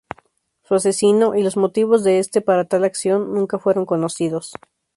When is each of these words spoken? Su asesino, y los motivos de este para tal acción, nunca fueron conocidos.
Su 0.63 0.73
asesino, 0.73 1.35
y 1.35 1.43
los 1.43 1.57
motivos 1.57 2.03
de 2.03 2.17
este 2.17 2.41
para 2.41 2.65
tal 2.65 2.85
acción, 2.85 3.35
nunca 3.35 3.59
fueron 3.59 3.85
conocidos. 3.85 4.51